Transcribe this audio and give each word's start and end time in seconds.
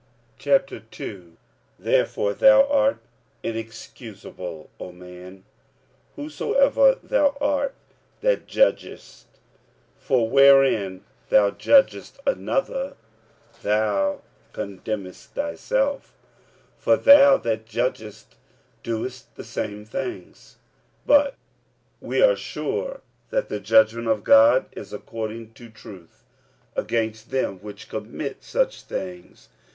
45:002:001 0.39 1.35
Therefore 1.77 2.33
thou 2.33 2.67
art 2.69 2.97
inexcusable, 3.43 4.67
O 4.79 4.91
man, 4.91 5.43
whosoever 6.15 6.95
thou 7.03 7.37
art 7.39 7.75
that 8.21 8.47
judgest: 8.47 9.27
for 9.99 10.27
wherein 10.27 11.03
thou 11.29 11.51
judgest 11.51 12.19
another, 12.25 12.95
thou 13.61 14.23
condemnest 14.53 15.35
thyself; 15.35 16.15
for 16.79 16.97
thou 16.97 17.37
that 17.37 17.67
judgest 17.67 18.33
doest 18.81 19.35
the 19.35 19.43
same 19.43 19.85
things. 19.85 20.57
45:002:002 21.07 21.07
But 21.07 21.35
we 21.99 22.23
are 22.23 22.35
sure 22.35 23.01
that 23.29 23.49
the 23.49 23.59
judgment 23.59 24.07
of 24.07 24.23
God 24.23 24.65
is 24.71 24.91
according 24.93 25.53
to 25.53 25.69
truth 25.69 26.23
against 26.75 27.29
them 27.29 27.59
which 27.59 27.87
commit 27.87 28.43
such 28.43 28.81
things. 28.81 29.49